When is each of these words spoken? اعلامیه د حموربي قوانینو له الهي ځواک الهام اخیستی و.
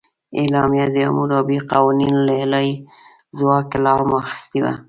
اعلامیه 0.39 0.85
د 0.93 0.97
حموربي 1.07 1.57
قوانینو 1.71 2.19
له 2.27 2.33
الهي 2.43 2.73
ځواک 3.37 3.67
الهام 3.79 4.11
اخیستی 4.21 4.59
و. 4.61 4.65